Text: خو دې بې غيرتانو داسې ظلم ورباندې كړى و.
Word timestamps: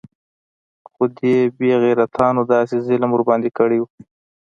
خو 0.91 1.03
دې 1.17 1.35
بې 1.57 1.71
غيرتانو 1.83 2.41
داسې 2.53 2.75
ظلم 2.87 3.09
ورباندې 3.13 3.49
كړى 3.57 3.77
و. 3.81 3.85